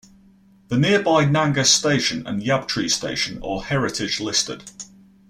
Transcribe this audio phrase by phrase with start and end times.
[0.69, 4.63] The nearby Nangus Station and Yabtree Station are heritage listed.